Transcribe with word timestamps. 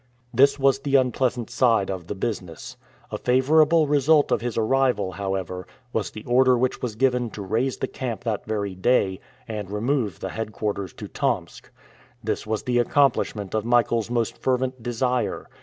This 0.33 0.57
was 0.57 0.79
the 0.79 0.95
unpleasant 0.95 1.51
side 1.51 1.91
of 1.91 2.07
the 2.07 2.15
business. 2.15 2.75
A 3.11 3.19
favorable 3.19 3.85
result 3.85 4.31
of 4.31 4.41
his 4.41 4.57
arrival, 4.57 5.11
however, 5.11 5.67
was 5.93 6.09
the 6.09 6.23
order 6.23 6.57
which 6.57 6.81
was 6.81 6.95
given 6.95 7.29
to 7.29 7.43
raise 7.43 7.77
the 7.77 7.87
camp 7.87 8.23
that 8.23 8.43
very 8.47 8.73
day, 8.73 9.19
and 9.47 9.69
remove 9.69 10.19
the 10.19 10.29
headquarters 10.29 10.91
to 10.93 11.07
Tomsk. 11.07 11.69
This 12.23 12.47
was 12.47 12.63
the 12.63 12.79
accomplishment 12.79 13.53
of 13.53 13.63
Michael's 13.63 14.09
most 14.09 14.39
fervent 14.39 14.81
desire. 14.81 15.47